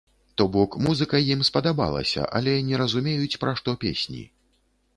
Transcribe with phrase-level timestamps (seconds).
[0.41, 4.27] То бок музыка ім спадабалася, але не разумеюць, пра што песні.